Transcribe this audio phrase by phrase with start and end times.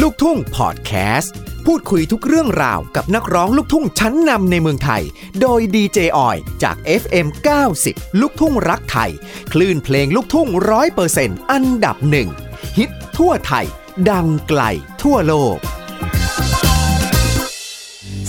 [0.00, 1.34] ลูกทุ่งพอดแคสต์
[1.66, 5.02] พูดคุยทุกเรื่องราวกับนักร้องลูกทุ่งชั้นนำในเมืองไทย
[5.40, 7.26] โดยดีเจออยจาก FM
[7.72, 9.10] 90 ลูกทุ่งรักไทย
[9.52, 12.28] คลื่นเพลงลูกทุ่งร้อยเปอร์เซ็นต์อันดับหนึ่ง
[12.78, 13.66] ฮิตทั่วไทย
[14.10, 14.62] ดังไกล
[15.02, 15.56] ทั่วโลก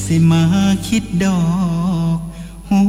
[0.04, 0.44] สิมา
[0.88, 1.42] คิดดอ
[2.16, 2.18] ก
[2.70, 2.84] หั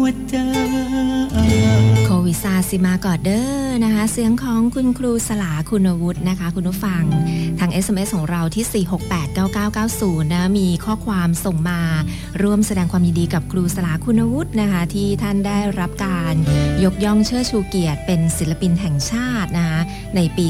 [0.00, 0.36] วใจ
[2.06, 7.02] โควิดซาสิมากอดเด้อ นะคะ เสียงของคุณครูสลาคุณวุฒินะคะ คุณผู้ฟัง
[7.58, 8.86] ทาง SMS ของเราที่
[10.24, 11.80] 4689990 นะมีข้อความส่งมา
[12.42, 16.34] ร่วมแสดงความยินดีกับครูสลาคุณวุฒินะคะ ที่ท่านได้รับการ
[16.84, 19.80] ยกย่องเชิดชูเกียรติ เป็นศิลปินแห่งชาตินะคะ
[20.16, 20.46] ในปี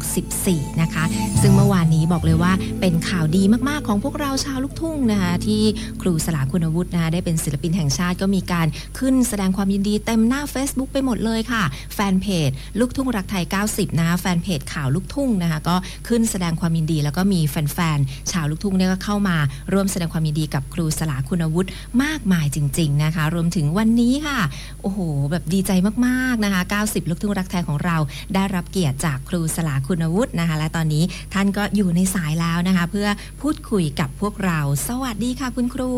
[0.00, 1.04] 2564 นะคะ
[1.42, 5.62] ซึ่งเมื่อวานนี้บอกเลยว่าเป็นข่าวดีมากๆของพวกเราชาวลูกทุ่งนะคะที่
[6.02, 8.66] ครูสลาคุณวุฒินะะได้เป็นศิลปินแห่งชาติก็มีการ
[8.98, 11.62] ขึ้นแสดงความยินดีเต็มหน้า Facebook ไปหมดเลยค่ะ
[11.94, 15.76] แฟนเพจลูกทุ่งรักไทย 90นะคะแฟนเพจข่าวลูกทุ่งนะคะก็
[16.08, 19.36] ขึ้นแสดงความยินดี แล้วก็มีแฟนๆชาวลูกทุ่งเนี่ยก็เข้ามา
[19.72, 21.70] ร่วมแสดงความยินดีกับครูสลาคุณวุฒิ
[22.02, 24.40] มากมายจริง ๆนะคะ รวมถึงวันนี้ค่ะ
[24.82, 24.98] โอ้โห
[25.30, 25.72] แบบดีใจ
[26.06, 27.96] มากๆนะคะ 90 ลูกทุ่งรักไทยของเรา
[28.34, 33.08] ได้รับเกียรติจากครูสลาคุณวุฒินะคะ และตอนนี้ท่านก็อยู่ในสายแล้วนะคะ เพื่อ
[33.40, 35.92] พูดคุยกับพวกเรา สวัสดีค่ะคุณครู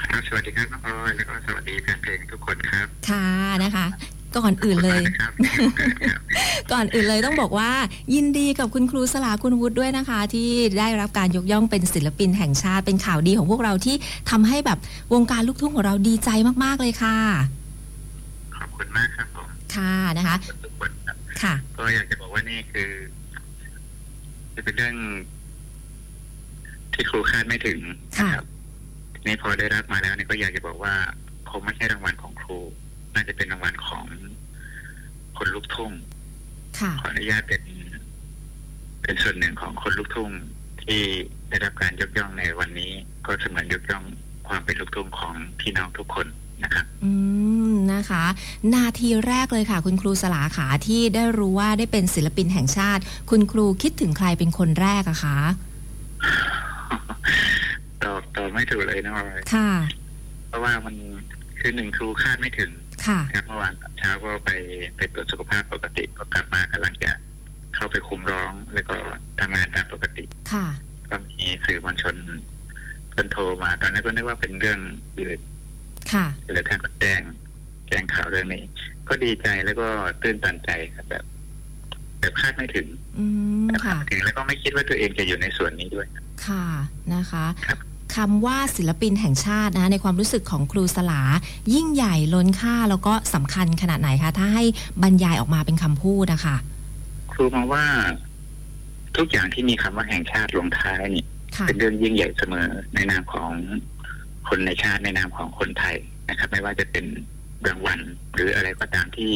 [0.00, 3.26] ครับสวัสดีครับน้องออยแล้วก็สวัสดีแฟนเพลงทุกคนครับ ค่ะ
[3.64, 3.86] นะคะ
[4.36, 5.02] ก่อนอื่นเลย
[6.72, 7.70] ก่อนอื่นเลยต้องบอกว่า
[8.14, 13.96] ยินดีกับคุณครูสลาคุณวุฒิด้วยนะคะ ที่ได้รับการยกย่องเป็นศิลปินแห่งชาติเป็นข่าวดีของพวกเราที่
[14.30, 14.78] ทำให้แบบ
[15.14, 16.30] วงการลูกทุ่งของเราดีใจ
[16.64, 17.16] มาก ๆ เลยค่ะ
[18.56, 20.36] ขอบคุณมากครับผมค่ะนะคะ
[21.42, 22.90] ค่ะ ก็อยากจะบอกว่านี่คือ
[24.54, 24.94] จะเป็นเรื่อง
[26.94, 27.78] ที่ครูคาดไม่ถึง
[28.20, 28.30] ค่ะ
[29.26, 30.94] นี่พอได้รับมาแล้วนี่ก็อยากจะบอกว่า
[31.50, 32.58] คงไม่ใช่รางวัลของครู
[33.14, 34.06] น่าจะเป็นรางวัลของ
[35.38, 35.92] คนลูกทุ่ง
[36.80, 37.62] ค่ะขออนุญาตเป็น
[39.02, 40.30] เป็นส่วนหนึ่งของคนลูกทุ่ง
[40.84, 41.00] ที่
[41.48, 42.92] ได้รับการยกย่องในวันนี้
[43.26, 44.04] ก็เสมือนยกย่อง
[44.48, 46.26] ความเป็นลูกทุ่งของพี่น้องทุกคน
[46.64, 47.12] นะครับอื
[47.70, 48.24] มนะคะ
[48.74, 55.38] นาทีแรกเลยค่ะ คุณครูสลาขาที่ได้รู้ว่าได้เป็นศิลปินแห่งชาติ คุณครูคิดถึงใครเป็นคนแรกอะคะ
[58.04, 59.70] ตอบตอบไม่ถูกเลยนะออยค่ะ
[60.48, 60.94] เพราะว่ามัน
[61.60, 62.70] คือหนึ่งครูคาดไม่ถึง
[63.06, 64.50] ค่ะนะครับเมื่อวานตอนเช้าก็ไป
[64.96, 67.10] ไปตรวจสุขภาพปกติก็กลับมากำลังจะ
[67.74, 68.96] เข้าไปคุมร้องแล้วก็
[69.40, 70.66] ทำงานตามปกติ ค่ะ
[71.10, 72.16] ก็มีสื่อมวลชน
[73.10, 74.78] เพิ่นโทรมาตอนนั้นก็นึกว่าเป็นเรื่อง
[75.18, 75.40] อื่น
[76.12, 77.20] ค่ะเลยท่านก็แจ้ง
[77.88, 78.62] แจ้งข่าวเรื่องนี้
[79.08, 79.88] ก็ดีใจแล้วก็
[80.22, 81.24] ตื้นตันใจครับแบบ
[82.20, 82.86] แบบคาดไม่ถึง
[83.18, 83.24] อื
[83.64, 86.06] มแบบคาค่ะดไม่ถึงแล้วก็ไม่คิดว่าตัวเองจะอยู่ในส่วนนี้ด้วย
[86.46, 86.64] ค่ะ
[87.12, 87.46] นะคะ
[88.16, 91.22] ครับคำว่าศิลปินแห่งชาตินะในความรู้สึกของครูสลา
[91.74, 94.64] ยิ่งใหญ่ล้นค่าแล้วก็สำคัญขนาดไหนคะ ถ้าให้
[95.02, 96.56] บรรยายออกมาเป็นคำพูดนะคะ
[97.32, 97.84] ครูมองว่า
[99.16, 101.24] ทุกอย่างที่มีคำว่าแห่งชาติลงท้ายนี่
[101.56, 103.52] ค่ะเป็นเรื่องยิ่งใหญ่เสมอในนามของ
[104.48, 105.96] คนในชาติในนามของคนไทย
[106.28, 107.04] นะครับ ไม่ว่าจะเป็น
[107.66, 108.00] รางวัล
[108.34, 109.32] หรืออะไรก็ตามที่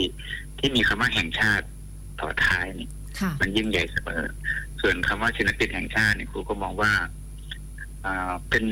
[0.59, 1.67] ที่มีคำว่าแห่งชาติ
[2.21, 2.89] ต่อท้ายนี่
[3.21, 4.23] ค่ะมันยิ่งใหญ่เสมอ
[4.81, 7.07] ส่วนคำว่าศิลปินแห่งชาติเนี่ยครูก็มองว่าอ่า
[8.51, 8.65] เป็น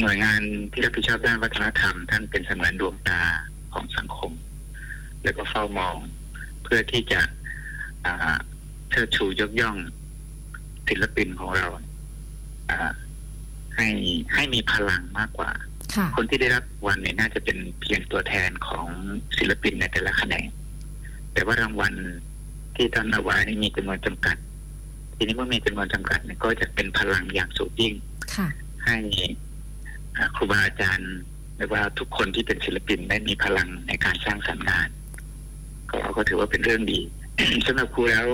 [0.00, 0.40] หน่วยงาน
[0.72, 3.20] ที่รับผิดชอบด้านวัฒนธรรม ท่านเป็นเสมือนดวงตา
[3.72, 4.32] ของสังคม
[5.22, 5.96] แล้วก็เฝ้ามอง
[6.62, 7.20] เพื่อที่จะ
[8.04, 8.36] อ่า
[8.90, 9.76] เชิดชูยกย่อง
[10.88, 11.66] ศิลปินของเรา
[12.70, 12.92] อ่า
[13.76, 13.88] ให้
[14.34, 15.50] ให้มีพลังมากกว่า
[15.94, 18.86] ค่ะคนที่ได้รับรางวันเนี่ยน่าจะเป็นเพียงตัวแทนของ
[19.38, 20.48] ศิลปินในแต่ละแขนง
[21.32, 21.94] แต่ว่ารางวัล
[22.76, 24.36] ที่ท่านเอาไว้นี่มีจำนวนจำกัด
[25.16, 27.94] ทีนี้เมื่อมีจำนวนจำกัดเนี่ยก็จะเป็นพลังอย่างสูงยิ่ง
[28.36, 28.48] ค่ะ
[28.84, 28.96] ให้
[30.16, 31.12] อ่าครูบาอาจารย์
[31.56, 34.88] หรือว่าทุกคนที่เป็นศิลปินได้มีพลังในการสร้างสรรค์งาน
[35.90, 37.00] ก็ก็ถือว่าเป็นเรื่องดี
[37.66, 38.26] สำหรับครูแล้ว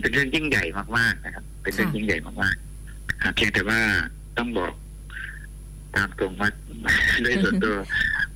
[0.00, 0.64] เป็นเรื่องยิ่งใหญ่
[0.98, 3.80] มากๆนะครับ เป็นเรื่องค่ะยิ่งใหญ่มากๆอ่าเพียงแต่ว่า
[4.38, 4.72] ต้องบอก
[5.94, 6.50] ตามตรงว่า
[7.24, 7.76] ด้วยส่วนตัว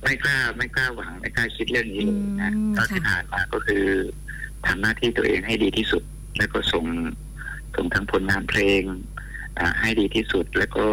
[0.03, 3.85] ไม่กล้าไม่กล้าหวังไม่กล้าคิดเรื่องนี้เลยนะอืมก็ที่ค่ะผ่านมาก็คือ
[4.65, 6.03] ทำหน้าที่ตัวเองให้ดีที่สุด
[6.37, 6.85] แล้วก็ส่ง
[7.75, 9.16] ส่งทั้งผลงานเพลงอ่า
[9.79, 10.85] ให้ดีที่สุด แล้วก็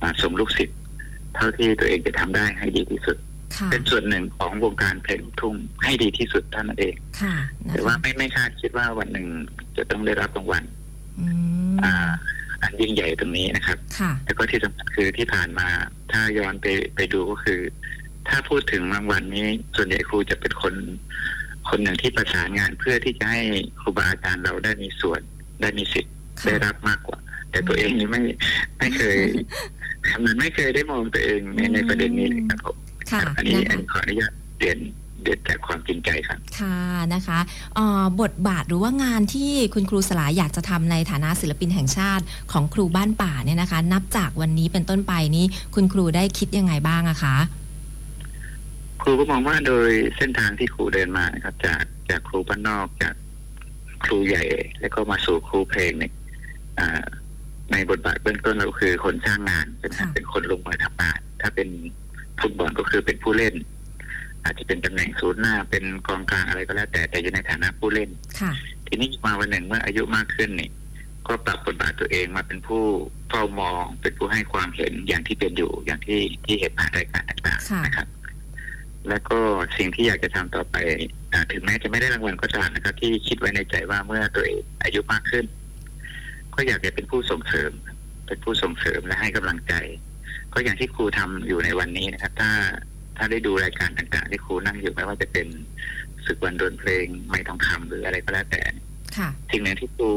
[0.00, 0.78] อ่าส่งลูกศิษย์
[1.34, 3.16] เท่าที่ตัวเองจะทำได้ให้ดีที่สุด
[3.56, 5.54] ค่ะเป็นส่วนหนึ่งของวงการเพลงลูกทุ่ง
[5.84, 7.36] ให้ดีที่สุดเท่านั้นเองค่ะ
[7.66, 9.26] นะแต่ว่าคะไม่ไม่คาดคิดว่าวันหนึ่ง
[9.76, 10.64] จะต้องได้รับรางวัล
[11.20, 11.28] อื
[11.74, 12.10] มอ่า
[12.62, 15.68] อันยิ่งใหญ่ตรงนี้นะครับค่ะแล้วก็ที่สำคัญคือที่ผ่านมา
[16.12, 16.66] ถ้าย้อนไป
[16.96, 17.60] ไปดูก็คือ
[18.28, 19.46] ถ้าพูดถึงรางวัลนี้
[19.76, 20.74] ส่วนใหญ่ครูจะเป็นคน
[21.68, 23.42] คนหนึ่งที่ประสานงานเพื่อที่จะให้
[23.80, 25.20] ครูบาอาจารย์เราได้มีส่วน
[25.60, 27.18] ได้มีสิทธิ์ค่ะได้รับมากกว่า
[27.54, 28.22] แต่ตัวเองนี่ไม่
[28.78, 29.18] ไม่เคย
[30.24, 32.76] มันไม่เคยได้มองตัวเองในในประเด็นนี้เลยครับผม
[33.10, 34.78] ค่ะอันนี้นะอันคะนี้ขออนุญาตเรียน
[35.22, 37.38] เรียนจากความจริงใจครับ ค่ะค่ะนะคะ
[37.74, 47.36] เอ่อบทบาทหรือว่างานที่คุณครูสลาอยากจะทำในฐานะศิลปินแห่งชาติของครูบ้านป่าเนี่ยนะคะ นับจากวันนี้เป็นต้นไปนี้คุณครูได้คิดยังไงบ้างอะคะ
[49.02, 53.14] ครูก็มองว่าโดยเส้นทางที่ครูเดินมานะครับ จากจากครูบ้านนอกจาก
[54.04, 54.44] ครูใหญ่
[54.80, 56.12] แล้วก็มาสู่ครูเพลงเนี่ย
[56.78, 57.04] อ่า
[57.72, 61.68] ในบทบาทเบื้องต้นเราคือคนสร้างงานเป็นค่ะเป็นคนลงมือทำงาน ถ้าเป็น
[62.40, 63.54] ฟุตบอลก็คือเป็นผู้เล่น
[64.44, 68.52] อาจจะเป็นตำแหน่งศูนย์หน้า เป็นกองกลางอะไรก็แล้วแต่แต่อยู่ในฐานะผู้เล่น ค่ะ
[68.86, 70.70] ทีนี้มาวันหนึ่งเมื่ออายุมากขึ้นนี่
[71.26, 72.84] ก็ปรับบทบาทตัวเองมาเป็นผู้
[73.28, 78.08] เฝ้ามองเป็นผู้ให้ความเห็นอย่างที่เป็นอยู่อย่างที่ที่เห็นผ่านรายการต่างค่ะ ๆนะครับ
[79.08, 79.38] แล้วก็
[79.78, 80.76] สิ่งที่อยากจะทำต่อไป
[81.32, 85.44] อ่าถึงแม้จะไม่ได้รางวัลก็ตามนะครับ ที่คิดไว้ในใจว่าเมื่อตัวเองอายุมากขึ้น
[86.54, 87.72] ก็อยากจะเป็นผู้ส่งเสริม
[88.26, 89.74] เป็นผู้ส่งเสริมและให้กำลังใจ
[90.52, 92.50] ก็อย่างที่ครูทำอยู่ในวันนี้นะครับ ถ้า
[93.16, 95.46] ถ้าได้ดูรายการต่างๆที่ครูนั่งอยู่ไม่ว่าจะเป็น
[96.26, 98.62] ศึกวันดนเพลงไม่ทองคำหรืออะไรก็แล้วแต่
[99.16, 100.10] ค่ะสิ่งหนึ่งที่ครู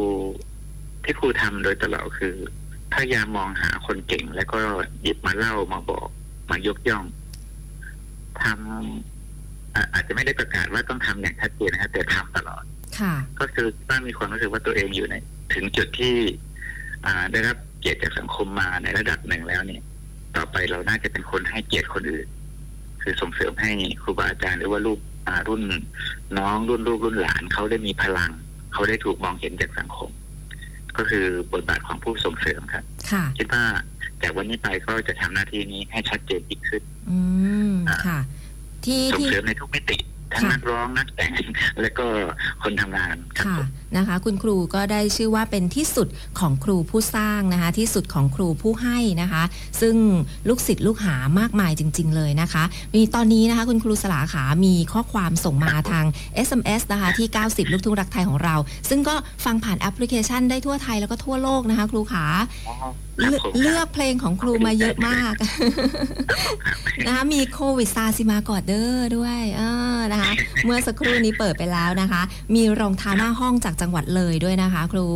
[1.03, 2.35] ที่ครูทำโดยตลอดคือ
[2.93, 4.59] พยายามมองหาคนเก่ง แล้วก็
[5.01, 6.07] หยิบมาเล่ามาบอก
[6.51, 7.05] มายกย่อง
[8.43, 12.63] ทำอะอาจจะไม่ได้ประกาศว่าต้องทำอย่างชัดเจนนะครับแต่ทำตลอด
[12.99, 15.15] ค่ะ ก็คือบ้านมีความรู้สึกว่าตัวเองอยู่ใน
[15.53, 16.15] ถึงจุดที่
[17.05, 19.81] อ่าได้รับเกียรติจากสังคมมาในระดับหนึ่งแล้วเนี่ย
[20.35, 22.27] ต่อไปเราน่าจะเป็นคนให้เกียรติคนอื่น
[23.01, 23.71] คือส่งเสริมให้
[24.01, 25.61] ครูบาอาจารย์หรือว่าลูกอ่ารุ่น
[26.37, 28.31] น้องรุ่นลูกรุ่นหลานเขาได้มีพลัง
[28.73, 30.09] เขาได้ถูกมองเห็นจากสังคม
[30.97, 33.63] ก็คือบทบาทของผู้ส่งเสริมครับค่ะคิดว่า
[34.21, 37.19] จากวันนี้ไปก็จะทำหน้าที่นี้ให้ชัดเจนยิ่งขึ้น อื
[37.71, 37.73] ม
[38.07, 38.19] ค่ะ
[38.85, 39.97] ที่ส่งที่เสริมในทุกมิติ
[40.33, 41.43] ทั้งค่ะนักร้องนักแต่ง
[41.81, 42.05] และก็
[42.63, 43.67] คนทำงานครับค่ะผม
[43.97, 46.07] นะคะ คุณครูก็ได้ชื่อว่าเป็นที่สุด
[46.39, 49.43] ของครูผู้สร้างนะคะ ที่สุดของครูผู้ให้นะคะ
[49.81, 49.95] ซึ่ง
[50.47, 52.63] ลูกศิษย์ลูกหามากมายจริง ๆ เลยนะคะ
[52.95, 56.05] มีตอนนี้นะคะ คุณครูสลาขามีข้อความส่งมาทาง
[56.47, 58.55] SMS นะคะที่ 90 ลูกทุ่งรักไทยของเรา
[58.89, 62.25] ซึ่งก็ฟังผ่านแอปพลิเคชันได้ทั่วไทยแล้วก็ทั่วโลกนะคะ ครูขา
[62.81, 65.33] ครับเลือกผมเลือกเพลงของครูมาเยอะมาก
[67.07, 69.61] นะคะมีโควิดซาสิมากอดเด้อด้วยเอ
[69.95, 70.31] อนะคะ
[70.65, 72.21] เมื่อสักครู่นี้เปิดไปแล้วนะคะ
[72.55, 75.07] มีรองเท้าหน้าห้องจากจังหวัดเลยด้วยนะคะ ครู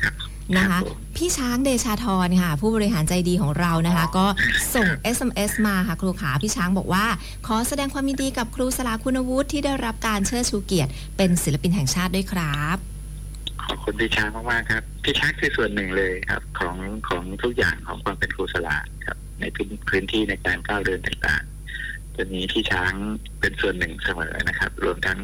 [0.00, 0.14] ครับ
[0.56, 4.26] นะคะผมพี่ช้างเดชาธรค่ะ ผู้บริหารใจดีของเรานะคะ ก็
[4.74, 7.06] ส่ง SMS มาค่ะครูขาพี่ช้างบอกว่า
[7.46, 12.76] ขอแสดงความยินดีกับครูสลาคุณวุฒิที่ได้รับการเชิดชูเกียรติ เป็นศิลปินแห่งชาติด้วยครับ
[13.64, 16.76] ขอบคุณพี่ช้างมากๆครับพี่ช้างคือส่วนหนึ่งเลยครับ ของ
[17.08, 18.76] ของทุกอย่างของความเป็นครูสลา
[19.06, 21.51] ครับ ในพื้นพื้นที่ในการก้าวเดินต่างๆ
[22.16, 22.92] จะมีพี่ช้าง
[23.40, 25.20] เป็นส่วนหนึ่งเสมอนะครับ รวมทั้ง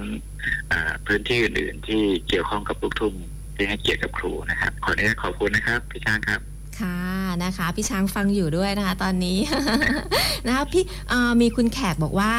[0.73, 3.15] อ่าพื้นที่อื่นๆ ที่เกี่ยวข้องกับลูกทุ่ง
[3.57, 6.41] ที่ให้เกียรติกับครูนะครับ ขออนุญาตขอบคุณนะครับ พี่ช้างครับ
[6.81, 7.01] ค่ะ
[7.45, 9.39] นะคะ พี่ช้างฟังอยู่ด้วยนะคะ ตอนนี้
[10.47, 12.33] นะคะพี่เอ่อมีคุณแขกบอกว่า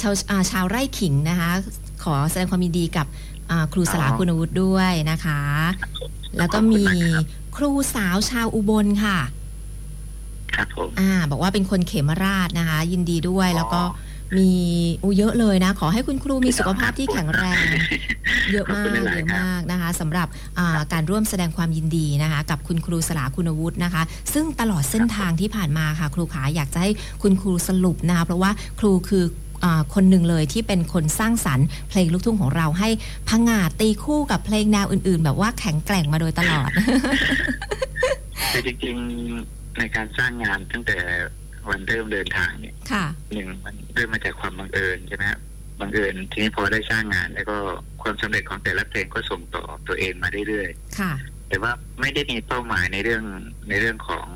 [0.00, 1.50] ชาวอ่าชาวไร่ขิงนะคะ
[2.04, 3.06] ขอแสดงความยินดีกับ
[3.50, 5.40] อ่าครูสลาอ๋อคุณวุฒิด้วยนะคะ
[6.38, 6.84] แล้วก็มี
[7.56, 9.18] ครูสาวชาวอุบลค่ะ
[10.56, 13.82] ครับผมอ่า บอกว่าเป็นคนเขมราชนะคะ ยินดีด้วยอ๋อแล้วก็
[14.38, 14.50] มี
[15.02, 17.66] อูเยอะเลยนะ ขอให้คุณครูมีสุขภาพที่แข็งแรง
[18.52, 20.28] เยอะขอบมากคุณหลาเยยอะๆครับมากนะคะสำหรับ
[20.58, 24.02] อ่าการร่วมแสดงความยินดีนะคะ กับคุณครูสลาคุณวุฒินะคะ
[24.32, 26.90] ซึ่งตลอดเส้นทางที่ผ่านมาค่ะ ครูขาอยากจะให้
[27.22, 28.50] คุณครูสรุปนะคะเพราะว่า
[28.80, 29.24] ครูคือ
[29.64, 32.88] อาคนหนึ่งเลยที่เป็นคนสร้างสรรค์เพลงลูกทุ่งของเราให้
[33.28, 36.70] พังงาดตีคู่กับเพลงแนวอื่น ๆ แบบว่าแข็งแกร่งมาโดยตลอด
[38.52, 40.98] คือจริงๆ ในการสร้างงานตั้งแต่
[41.70, 45.40] วันเริ่มเดินทางเนี่ยค่ะ หนึ่งมันเริ่มมาจากความบังเอิญใช่ไหมครับ
[45.80, 47.56] บังเอิญทีนี้พอได้สร้างงาน แล้วก็
[48.02, 50.68] ความสำเร็จของแต่ละเพลงก็ส่งต่อตัวเองมาเรื่อย
[51.00, 53.24] ค่ะๆแต่ว่าไม่ได้มีเป้าหมายในเรื่อง
[53.68, 54.28] ในเรื่องของ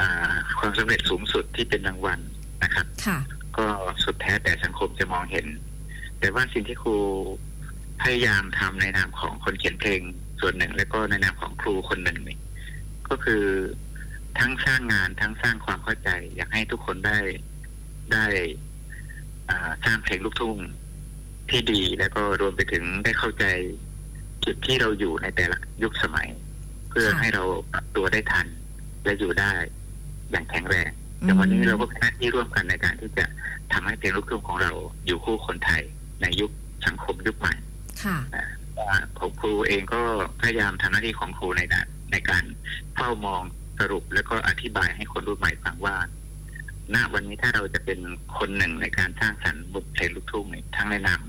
[0.00, 2.20] อาความสำเร็จสูงสุดที่เป็นรางวัล
[2.62, 3.18] นะครับค่ะ
[3.58, 3.66] ก็
[4.04, 5.46] สุดแท้แต่สังคมจะมองเห็น
[6.20, 6.96] แต่ว่าสิ่งที่ครู
[8.02, 10.00] พยายามทำในนามของคนเขียนเพลง
[10.40, 12.38] ส่วนหนึ่ง แล้วก็ในนามของครูคนหนึ่งนี่
[13.10, 13.44] ก็คือ
[14.38, 17.18] ทั้งสร้างงานทั้งสร้างความเข้าใจ อยากให้ทุกคนได้
[18.12, 18.26] ได้
[19.48, 20.56] อ่าสร้างเพลงลูกทุ่ง
[21.50, 23.44] ที่ดีแล้วก็รวมไปถึงได้เข้าใจ
[24.44, 26.28] จุดที่เราอยู่ในแต่ละยุคสมัย
[26.90, 28.46] เพื่อค่ะให้เราปรับตัวได้ทัน
[29.04, 29.52] และอยู่ได้
[30.30, 30.90] อย่างแข็งแรง
[31.20, 33.24] แต่วันนี้เราก็มีหน้าที่ร่วมกันในการที่จะ
[33.72, 34.72] ทำให้เพลงลูกทุ่งของเรา
[35.06, 35.82] อยู่คู่คนไทย
[36.22, 36.50] ในยุค
[36.86, 37.54] สังคมยุคใหม่
[38.04, 38.16] ค่ะ
[38.78, 40.02] ว่าผมครูเองก็
[40.40, 42.44] พยายามทำหน้าที่ของครูในการ ในการ
[42.94, 43.42] เฝ้ามอง
[43.78, 45.96] สรุปแล้วก็อธิบายให้คนรุ่นใหม่ฟังว่า
[46.94, 47.98] ณวันนี้ถ้าเราจะเป็น
[48.38, 51.20] คนหนึ่งในการสร้างสรรค์บทเพลงลูกทุ่งเนี่ยทั้งในนาม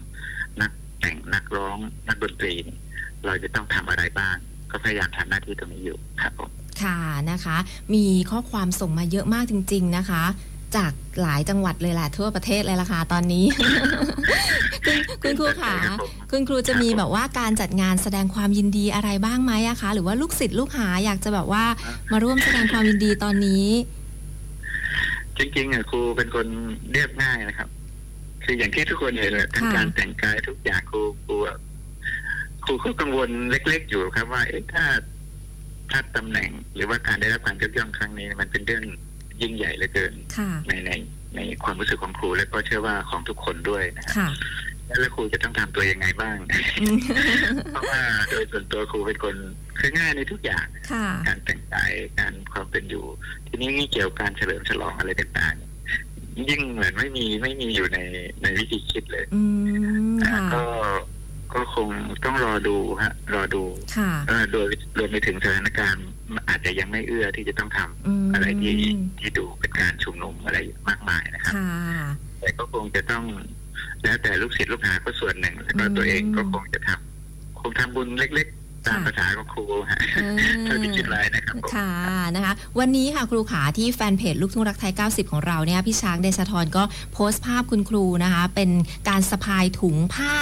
[0.61, 2.53] นักแต่งนักร้อง นักดนตรี
[3.25, 4.35] เราจะต้องทำอะไรบ้าง
[4.71, 6.49] ก็พยายามทำหน้าที่ตรงนี้อยู่ครับผม
[6.83, 6.99] ค่ะ
[7.31, 7.57] นะคะ
[7.93, 10.23] มีข้อความส่งมาเยอะมากจริง ๆนะคะ
[10.75, 13.45] จากหลายจังหวัดเลยแหละทั่วประเทศเลยล่ะค่ะตอนนี้
[14.85, 21.63] คุณคุณครูขารับผมคุณครูจะมีครับผมแบบว่าการจัดงานแสดงความยินดีอะไรบ้างไหมอะคะ หรือว่าลูกศิษย์ลูกหาอยากจะแบบว่า
[22.11, 23.65] มาร่วมแสดงความยินดีตอนนี้
[25.37, 26.47] จริงๆอะครูเป็นคน
[26.91, 27.69] เรียบง่ายนะครับ
[28.43, 31.57] คืออย่างที่ทุกคนเห็นเลยทั้งค่ะการแต่งกายทุกอย่างครูครูอะ
[32.65, 34.85] ครูก็กังวลเล็ก ๆ อยู่ครับว่าเอ๊ะถ้า
[35.91, 38.83] ถ้าตำแหน่ง หรือว่าการได้รับการยกย่องครั้งนี้ มันเป็นเรื่อง
[39.41, 40.91] ยิ่งใหญ่เหลือเกินค่ะในใน
[41.35, 44.29] ในความรู้สึกของครูและก็เชื่อว่าของทุกคนด้วยนะครับค่ะ
[44.99, 46.37] แล้วครูจะต้องทำตัวยังไงบ้าง
[46.81, 46.97] อืม
[47.71, 49.35] เพราะว่าโดยส่วนตัวครูเป็นคน
[49.79, 53.05] คือง่ายในทุกอย่างค่ะการแต่งกายการความเป็นอยู่
[53.47, 57.99] ทีนี้นี่เกี่ยวกับการเฉลิมฉลองอะไรต่างๆยิ่งเหมือนไม่มีไม่มีอยู่ใน
[58.41, 59.41] ในวิธีคิดเลยอื
[60.13, 60.63] มอ่าค่ะก็
[61.53, 61.89] ก็คง
[62.25, 63.63] ต้องรอดูฮะ รอดู
[63.97, 64.67] ค่ะเออโดย
[64.97, 66.07] รวมไปถึงสถานการณ์
[66.49, 68.75] อาจจะยังไม่เอื้อที่จะต้องทำอืมอะไรที่
[69.19, 70.57] ที่ดูเป็นการชุมนุมอะไร
[70.89, 71.69] มากมายนะครับค่ะ
[72.39, 73.25] แต่ก็คงจะต้อง
[74.03, 81.91] แล้วแต่ลูกศิษย์ลูกหาก็ส่วนหนึ่งแล้วก็อืมตัวเองก็คงจะทำคงทำบุญเล็กๆตามค่ะภาษาของครูฮะเออเท่าที่คิดไว้นะครับผมค่ะ
[82.35, 88.69] นะคะ วันนี้ค่ะครูขาที่แฟนเพจลูกทุ่งรักไทย 90 ของเราเนี่ยพี่ช้างเดชธรก็โพสต์ภาพคุณครูนะคะ เป็น
[89.09, 90.33] การสะพายถุงผ้า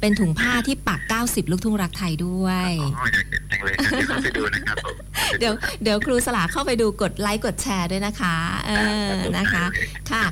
[0.00, 4.96] เป็นถุงผ้าที่ปัก 90 ลูกทุ่งรักไทยด้วยโอ้ยอยากเห็นจังเลยครับเดี๋ยวเข้าไปดูนะครับผม
[5.38, 8.70] เดี๋ยวเดี๋ยวครูสลาเข้าไปดูกดไลค์กดแชร์ด้วยนะคะ เอ
[9.06, 9.64] อนะคะ
[10.10, 10.24] ค่ะ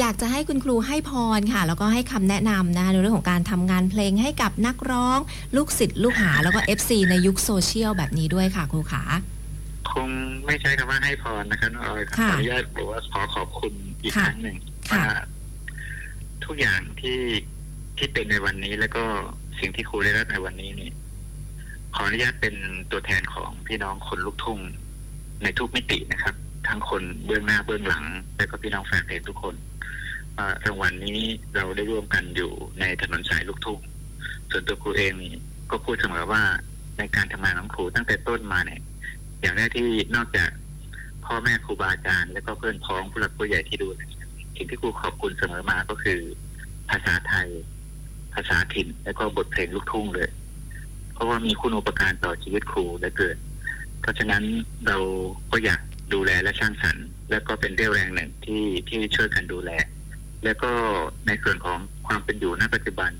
[0.00, 5.18] อยากจะให้คุณครูให้พรค่ะ แล้วก็ให้คำแนะนำนะคะในเรื่องของการทำงานเพลงให้กับนักร้อง
[5.56, 9.02] ลูกศิษย์ลูกหาแล้วก็ FC ในยุคโซเชียลแบบนี้ด้วยค่ะครูขา
[9.92, 10.08] คง
[10.46, 13.72] ไม่ใช้คำว่าให้พรนะครับน้องออยครับค่ะขออนุญาตบอกว่าขอขอบคุณ
[14.02, 14.56] อีกค่ะครั้งหนึ่ง
[14.90, 15.18] ค่ะว่า
[16.44, 17.20] ทุกอย่างที่
[17.98, 19.04] ที่เป็นในวันนี้แล้วก็
[19.60, 20.90] สิ่งที่ครูได้รับในวันนี้นี่
[21.94, 22.54] ขออนุญาตเป็น
[22.90, 24.60] ตัวแทนของพี่น้องคนลูกทุ่ง
[25.42, 26.34] ในทุกมิตินะครับ
[26.68, 28.04] ทั้งคนเบื้องหน้าเบื้องหลัง
[28.36, 29.54] และก็พี่น้องแฟนเพลงทุกคน
[30.36, 31.20] ว่ารางวัลนี้
[31.56, 33.80] เราได้ร่วมกันอยู่ในถนนสายลูกทุ่ง
[34.50, 35.12] ส่วนตัวครูเอง
[35.70, 36.42] ก็พูดเสมอว่า
[36.98, 38.80] ในการทำงานของครูตั้งแต่ต้นมาเนี่ย
[39.40, 40.50] อย่างแรกที่นอกจาก
[41.24, 43.88] พ่อแม่ครูบาอาจารย์ และก็เพื่อนพ้องผู้หลักผู้ใหญ่ที่ดู
[44.56, 46.20] สิ่งที่ครูขอบคุณเสมอมาก็คือ
[46.90, 47.48] ภาษาไทย
[48.34, 50.30] ภาษาถิ่น และก็บทเพลงลูกทุ่งเลย
[51.14, 53.36] เพราะว่ามีคุณอุปการต่อชีวิตครูเหลือเกิน
[54.00, 54.42] เพราะฉะนั้น
[54.86, 54.98] เรา
[55.52, 55.80] ก็อยาก
[56.14, 59.70] ดูแลและสร้างสรรค์และก็เป็นเรี่ยวแรงหนึ่งที่ที่ช่วยกันดูแล
[60.44, 60.72] แล้วก็
[61.26, 63.12] ในส่วนของความเป็นอยู่ณปัจจุบัน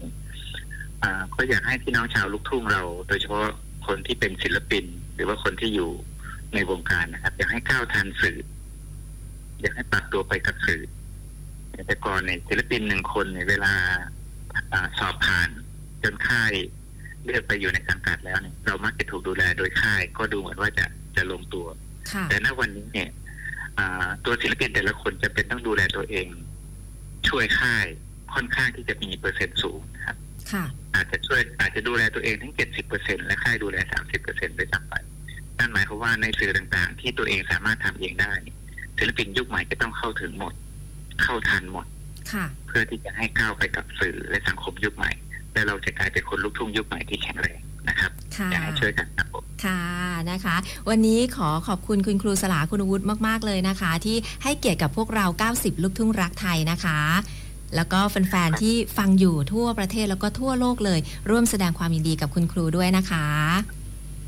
[1.02, 3.46] อ่าก็อยากให้พี่น้องชาวลูกทุ่งเรา โดยเฉพาะ
[3.86, 4.84] คนที่เป็นศิลปิน
[5.14, 5.90] หรือว่าคนที่อยู่
[6.54, 8.38] ในวงการนะครับ อยากให้ก้าวทันสื่อ
[9.60, 10.82] อยากให้ปรับตัวไปกับสื่อ
[11.86, 13.74] แต่ก่อนเนี่ยศิลปินหนึ่งคนเนี่ยเวลา
[14.72, 15.48] อาสอบผ่าน
[16.02, 16.52] จนค่าย
[17.24, 21.66] เลือกไปอยู่ในสังกัดแล้วเนี่ยเรามักจะถูกดูแลโดยค่าย ก็ดูเหมือนว่าจะจะลงตัว
[22.12, 23.10] ค่ะแต่ณวันนี้เนี่ย
[23.78, 26.26] อ่าตัวศิลปินแต่ละคนจะเป็นต้องดูแลตัวเอง
[27.28, 27.86] ช่วยค่าย
[28.34, 30.16] ค่อนข้างที่จะมีเปอร์เซ็นต์สูงนะครับ
[30.52, 30.64] ค่ะ
[30.94, 34.94] อาจจะช่วยอาจจะดูแลตัวเองทั้งเจ็ดสิบเปอร์เซ็นและค่ายดูแลสามสิบเปอร์เซ็นต์ไปซ้ำไป
[35.58, 38.32] นั่นหมายความว่าในสื่อต่างๆ ที่ตัวเองสามารถทำเองได้
[38.98, 40.54] ศิลปินยุคใหม่จะต้องเข้าถึงหมด
[41.22, 41.86] เข้าทันหมด
[42.32, 45.10] ค่ะเพื่อที่จะให้ก้าวไปกับสื่อและสังคมยุคใหม่
[45.54, 49.82] และเราจะกลายเป็นคนลูกทุ่งยุคใหม่ที่แข็งแรงนะครับค่ะอยากให้ช่วยกันครับผมค่ะ
[50.30, 50.56] นะคะ
[50.88, 57.00] วันนี้ขอขอบคุณคุณครูสลาคุณวุฒิมาก ๆ เลยนะคะ ที่ให้เกียรติกับพวกเรา 90 ลูกทุ่งรักไทยนะคะ
[57.76, 63.26] แล้วก็แฟนๆที่ฟังอยู่ทั่วประเทศแล้วก็ทั่วโลกเลย ร่วมแสดงความยินดีกับคุณครูด้วยนะคะ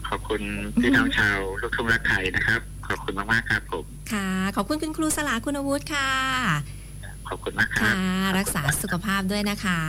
[0.09, 0.43] ขอบคุณ
[0.81, 6.11] พี่น้องชาวลูกทุ่งรักไทยนะครับ ขอบคุณมากๆครับผมค่ะ ขอบคุณคุณครูสลาคุณวุฒิค่ะ
[7.29, 7.97] ขอบคุณมากครัค่ะบ
[8.39, 9.81] รักษาสุขภาพด้วยนะคะ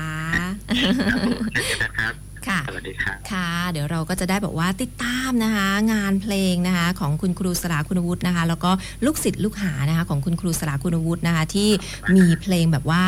[1.07, 2.13] ครับผมเจอกันนะครับ
[2.47, 8.71] ค่ะสวัสดีครับค่ะ เดี๋ยวเราก็จะได้แบบว่าติดตามนะคะ งานเพลงนะคะ ของคุณครูสลาคุณวุฒินะคะ แล้วก็
[9.05, 11.69] ลูกศิษย์ลูกหานะคะ ของคุณครูสลาคุณวุฒินะคะ ที่
[12.15, 13.03] มีเพลงแบบว่า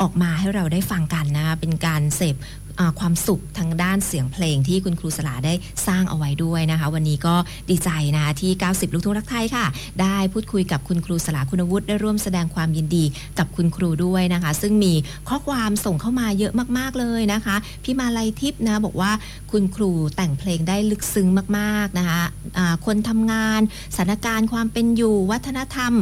[0.00, 2.63] ออกมาให้เราได้ฟังกันนะคะเป็นการเสพอ่า
[3.00, 5.54] ความสุขทางด้านเสียงเพลงที่คุณครูสลาได้
[5.86, 7.34] สร้างเอาไว้ด้วยนะคะ วันนี้ก็
[7.70, 9.66] ดีใจนะคะที่ 90 ลูกทุ่งรักไทยค่ะ
[10.00, 13.04] ได้พูดคุยกับคุณครูสลาคุณวุฒิได้ร่วมแสดงความยินดี
[13.38, 14.94] กับคุณครูด้วยนะคะ ซึ่งมี
[15.28, 19.12] ข้อความส่งเข้ามาเยอะมาก ๆ เลยนะคะพี่มาลัยทิพย์นะบอกว่า
[19.52, 21.28] คุณครูแต่งเพลงได้ลึกซึ้ง
[21.58, 22.20] มาก ๆ นะคะ
[22.58, 23.60] อ่าคนทำงาน
[23.96, 25.92] สถานการณ์ความเป็นอยู่วัฒนธรรม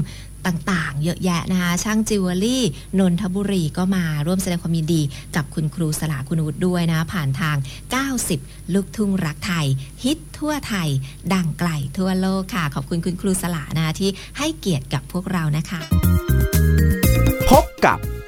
[0.46, 2.64] ต่างๆ เยอะแยะนะคะ ช่างจิวเวลรี่
[2.98, 5.02] นนทบุรีก็มาร่วมแสดงความยินดี
[5.36, 7.56] กับคุณครูสลาคุณวุฒิด้วยนะ ผ่านทาง
[8.16, 9.66] 90 ลูกทุ่งรักไทย
[10.04, 10.88] ฮิตทั่วไทย
[11.34, 15.80] ดังไกลทั่วโลกค่ะ ขอบคุณคุณครูสลานะที่ให้เกียรติกับพวกเรานะคะ
[17.50, 17.98] พบกับ